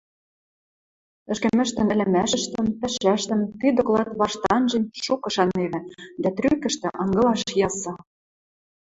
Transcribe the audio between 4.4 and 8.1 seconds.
анжен, шукы шаневӹ, дӓ трӱкӹштӹ ынгылаш ясы.